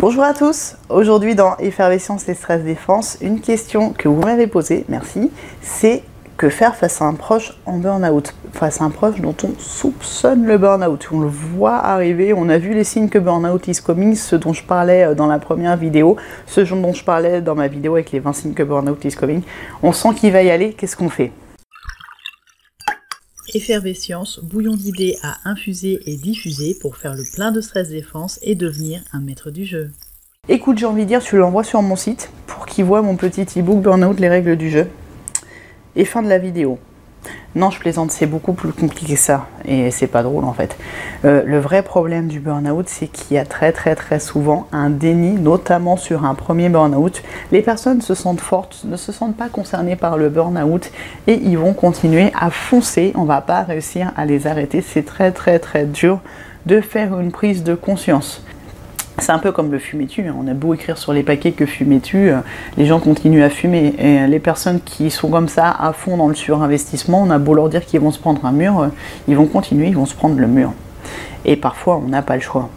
[0.00, 4.84] Bonjour à tous, aujourd'hui dans Effervescence et Stress Défense, une question que vous m'avez posée,
[4.88, 5.28] merci,
[5.60, 6.04] c'est
[6.36, 10.46] que faire face à un proche en burn-out, face à un proche dont on soupçonne
[10.46, 14.14] le burn-out, on le voit arriver, on a vu les signes que burn-out is coming,
[14.14, 17.66] ce dont je parlais euh, dans la première vidéo, ce dont je parlais dans ma
[17.66, 19.42] vidéo avec les 20 signes que burn-out is coming,
[19.82, 21.32] on sent qu'il va y aller, qu'est-ce qu'on fait?
[23.54, 28.54] Effervescence, bouillon d'idées à infuser et diffuser pour faire le plein de stress défense et
[28.54, 29.90] devenir un maître du jeu.
[30.48, 33.42] Écoute, j'ai envie de dire, tu l'envoies sur mon site pour qu'il voit mon petit
[33.42, 34.88] e-book Burnout, les règles du jeu.
[35.96, 36.78] Et fin de la vidéo.
[37.54, 39.46] Non, je plaisante, c'est beaucoup plus compliqué que ça.
[39.64, 40.76] Et c'est pas drôle en fait.
[41.24, 44.90] Euh, le vrai problème du burn-out, c'est qu'il y a très très très souvent un
[44.90, 47.22] déni, notamment sur un premier burn-out.
[47.50, 50.90] Les personnes se sentent fortes, ne se sentent pas concernées par le burn-out
[51.26, 53.12] et ils vont continuer à foncer.
[53.16, 54.82] On va pas réussir à les arrêter.
[54.82, 56.20] C'est très très très dur
[56.66, 58.42] de faire une prise de conscience.
[59.20, 60.26] C'est un peu comme le fumer-tu.
[60.30, 62.38] On a beau écrire sur les paquets que fumer-tu, euh,
[62.76, 63.94] les gens continuent à fumer.
[63.98, 67.54] Et les personnes qui sont comme ça à fond dans le surinvestissement, on a beau
[67.54, 68.88] leur dire qu'ils vont se prendre un mur, euh,
[69.26, 70.72] ils vont continuer, ils vont se prendre le mur.
[71.44, 72.68] Et parfois, on n'a pas le choix.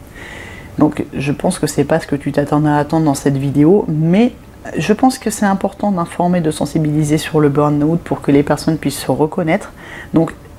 [0.78, 3.84] Donc, je pense que c'est pas ce que tu t'attendais à attendre dans cette vidéo,
[3.88, 4.32] mais
[4.76, 8.78] je pense que c'est important d'informer, de sensibiliser sur le burn-out pour que les personnes
[8.78, 9.72] puissent se reconnaître.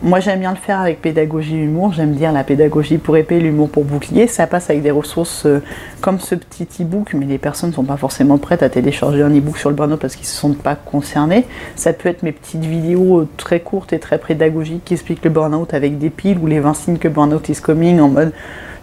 [0.03, 1.93] Moi, j'aime bien le faire avec pédagogie humour.
[1.93, 4.27] J'aime dire la pédagogie pour épée, l'humour pour bouclier.
[4.27, 5.63] Ça passe avec des ressources euh,
[6.01, 9.29] comme ce petit e-book, mais les personnes ne sont pas forcément prêtes à télécharger un
[9.29, 11.45] e-book sur le burn-out parce qu'ils ne se sentent pas concernés.
[11.77, 15.29] Ça peut être mes petites vidéos euh, très courtes et très pédagogiques qui expliquent le
[15.29, 18.33] burn-out avec des piles ou les 20 signes que burn-out is coming en mode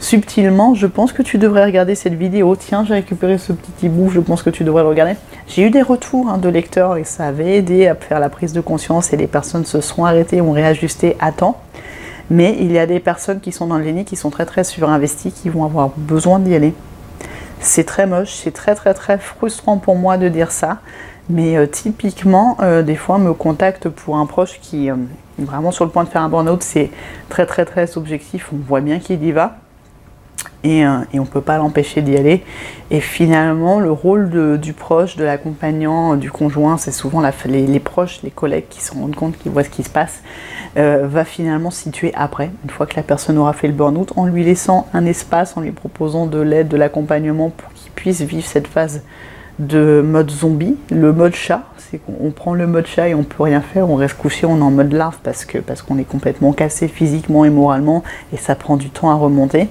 [0.00, 2.56] subtilement, je pense que tu devrais regarder cette vidéo.
[2.56, 5.14] Tiens, j'ai récupéré ce petit e-book, je pense que tu devrais le regarder.
[5.46, 8.52] J'ai eu des retours hein, de lecteurs et ça avait aidé à faire la prise
[8.52, 11.60] de conscience et les personnes se sont arrêtées, ont réajusté à temps.
[12.30, 14.64] Mais il y a des personnes qui sont dans le déni, qui sont très très
[14.64, 16.74] surinvesties, qui vont avoir besoin d'y aller.
[17.60, 20.78] C'est très moche, c'est très très très frustrant pour moi de dire ça.
[21.28, 24.96] Mais euh, typiquement, euh, des fois, me contacte pour un proche qui euh,
[25.38, 26.62] vraiment sur le point de faire un burn-out.
[26.62, 26.90] C'est
[27.28, 28.48] très très très objectif.
[28.52, 29.58] On voit bien qu'il y va
[30.64, 32.44] et, euh, et on ne peut pas l'empêcher d'y aller.
[32.90, 38.30] Et finalement, le rôle du proche, de l'accompagnant, du conjoint, c'est souvent les, proches, les
[38.30, 40.22] collègues qui se rendent compte, qui voient ce qui se passe,
[40.76, 44.26] euh, va finalement situer après, une fois que la personne aura fait le burn-out, en
[44.26, 48.46] lui laissant un espace, en lui proposant de l'aide, de l'accompagnement pour qu'il puisse vivre
[48.46, 49.02] cette phase
[49.60, 53.42] de mode zombie, le mode chat, c'est qu'on prend le mode chat et on peut
[53.42, 56.52] rien faire, on reste couché, on est en mode larve parce parce qu'on est complètement
[56.52, 59.68] cassé physiquement et moralement et ça prend du temps à remonter.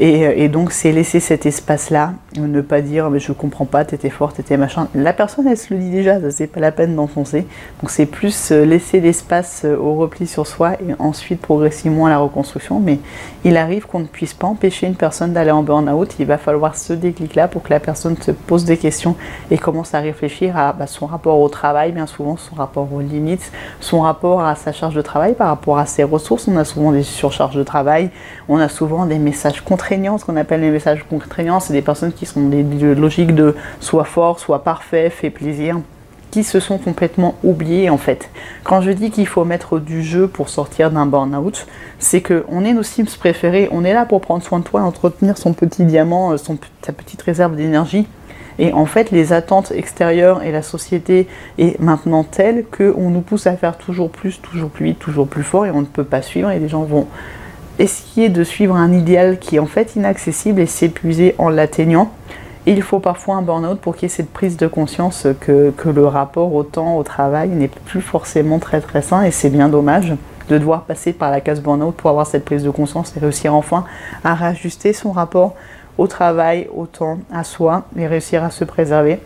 [0.00, 4.10] Euh, et, donc, c'est laisser cet espace-là, ne pas dire, mais je comprends pas, t'étais
[4.10, 4.88] fort, t'étais machin.
[4.94, 7.46] La personne, elle se le dit déjà, c'est pas la peine d'enfoncer.
[7.80, 12.10] Donc, c'est plus euh, laisser l'espace euh, au repli sur soi et ensuite progressivement à
[12.10, 12.80] la reconstruction.
[12.80, 12.98] Mais
[13.44, 16.16] il arrive qu'on ne puisse pas empêcher une personne d'aller en burn-out.
[16.18, 19.16] Il va falloir ce déclic-là pour que la personne se pose des questions
[19.50, 23.00] et commence à réfléchir à bah, son rapport au travail, bien souvent, son rapport aux
[23.00, 26.48] limites, son rapport à sa charge de travail par rapport à ses ressources.
[26.48, 28.10] On a souvent des surcharges de travail,
[28.48, 29.84] on a souvent des messages contre
[30.18, 32.62] ce qu'on appelle les messages contraignants, c'est des personnes sont des,
[32.94, 35.80] logiques de soit fort, soit parfait, fait plaisir,
[36.30, 38.28] qui se sont complètement oubliées en fait.
[38.64, 41.66] Quand je dis qu'il faut mettre du jeu pour sortir d'un burn-out,
[41.98, 44.84] c'est qu'on est nos Sims préférés, on est là pour prendre soin de toi et
[44.84, 48.06] entretenir son petit diamant, euh, son, sa petite réserve d'énergie.
[48.58, 51.26] Et en fait, les attentes extérieures et la société
[51.58, 55.42] est maintenant telle qu'on nous pousse à faire toujours plus, toujours plus vite, toujours plus
[55.42, 57.08] fort et on ne peut pas suivre et les gens vont
[57.78, 62.10] essayer de suivre un idéal qui est en fait inaccessible et s'épuiser en l'atteignant.
[62.66, 66.06] Il faut parfois un burn-out pour qu'il y ait cette prise de conscience que, le
[66.06, 70.14] rapport au temps, au travail n'est plus forcément très très sain et c'est bien dommage
[70.48, 73.54] de devoir passer par la case burn-out pour avoir cette prise de conscience et réussir
[73.54, 73.84] enfin
[74.24, 75.54] à réajuster son rapport
[75.98, 79.20] au travail, au temps, à soi et réussir à se préserver.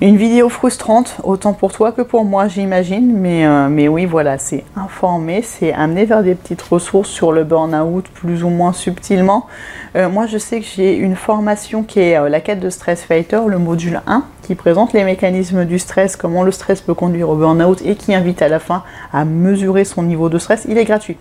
[0.00, 3.18] Une vidéo frustrante, autant pour toi que pour moi, j'imagine.
[3.18, 8.06] Mais, euh, oui, voilà, c'est informer, c'est amener vers des petites ressources sur le burn-out
[8.14, 9.48] plus ou moins subtilement.
[9.96, 13.02] Euh, moi, je sais que j'ai une formation qui est euh, la quête de Stress
[13.02, 17.28] Fighter, le module 1, qui présente les mécanismes du stress, comment le stress peut conduire
[17.30, 20.64] au burn-out et qui invite à la fin à mesurer son niveau de stress.
[20.68, 21.16] Il est gratuit.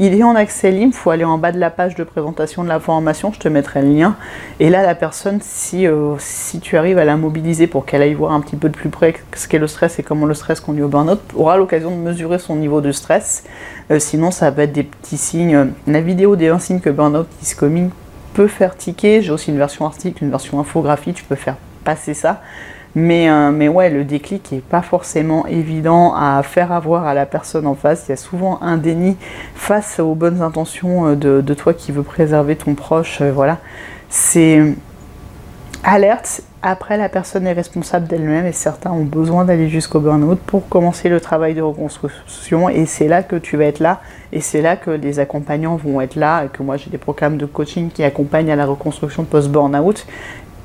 [0.00, 2.62] Il est en accès libre, il faut aller en bas de la page de présentation
[2.62, 4.14] de la formation, je te mettrai le lien.
[4.60, 8.14] Et là, la personne, si, euh, si tu arrives à la mobiliser pour qu'elle aille
[8.14, 10.60] voir un petit peu de plus près ce qu'est le stress et comment le stress
[10.60, 13.42] conduit au burn-out, aura l'occasion de mesurer son niveau de stress.
[13.90, 15.72] Euh, sinon, ça va être des petits signes.
[15.88, 17.90] La vidéo des 1 signe que burn-out is coming
[18.34, 19.20] peut faire ticker.
[19.20, 22.40] J'ai aussi une version article, une version infographie, tu peux faire passer ça.
[22.98, 27.26] Mais, euh, mais ouais, le déclic n'est pas forcément évident à faire avoir à la
[27.26, 28.06] personne en face.
[28.08, 29.16] Il y a souvent un déni
[29.54, 33.20] face aux bonnes intentions euh, de, toi qui veut préserver ton proche.
[33.20, 33.58] Euh, voilà.
[34.08, 34.60] c'est
[35.84, 36.42] alerte.
[36.60, 41.08] Après, la personne est responsable d'elle-même et certains ont besoin d'aller jusqu'au burn-out pour commencer
[41.08, 42.68] le travail de reconstruction.
[42.68, 44.00] Et c'est là que tu vas être là
[44.32, 46.46] et c'est là que les accompagnants vont être là.
[46.46, 50.04] Et que moi, j'ai des programmes de coaching qui accompagnent à la reconstruction post-burn-out.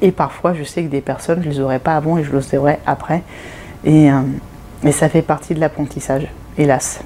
[0.04, 2.58] Et parfois, je sais que des personnes, je les aurais pas avant et je les
[2.58, 3.24] aurais après.
[3.86, 4.20] Et, euh,
[4.84, 6.28] et ça fait partie de l'apprentissage,
[6.58, 7.00] hélas.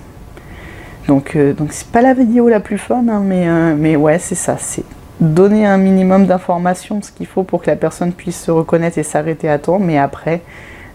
[1.08, 4.18] Donc, euh, donc c'est pas la vidéo la plus fun, hein, mais, euh, mais ouais,
[4.18, 4.58] c'est ça.
[4.60, 4.84] C'est
[5.20, 9.04] donner un minimum d'informations, ce qu'il faut pour que la personne puisse se reconnaître et
[9.04, 9.78] s'arrêter à temps.
[9.78, 10.42] Mais après,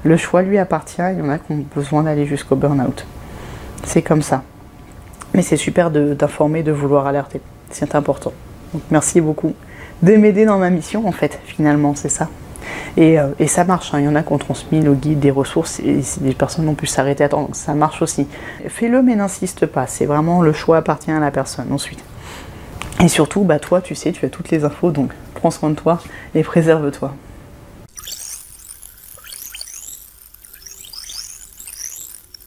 [0.02, 1.02] le choix lui appartient.
[1.12, 3.06] Il y en a qui ont besoin d'aller jusqu'au burn-out.
[3.84, 4.42] C'est comme ça.
[5.34, 7.40] Mais c'est super d'informer, de, vouloir alerter.
[7.70, 8.32] C'est important.
[8.74, 9.54] Donc merci beaucoup
[10.02, 12.28] de m'aider dans ma mission, en fait, finalement, c'est ça.
[12.96, 14.00] Et, euh, et, ça marche, hein.
[14.00, 16.74] il y en a qui ont transmis le guide des ressources et les personnes ont
[16.74, 18.26] pu s'arrêter à temps, ça marche aussi.
[18.68, 22.04] Fais-le mais n'insiste pas, c'est vraiment le choix appartient à la personne ensuite.
[23.00, 25.74] Et surtout, bah toi tu sais, tu as toutes les infos, donc prends soin de
[25.74, 26.00] toi
[26.34, 27.14] et préserve-toi.